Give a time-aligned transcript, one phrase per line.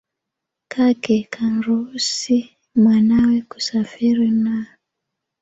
[0.71, 2.39] Kake kanruhusi
[2.75, 4.65] mwanawe kusafiri na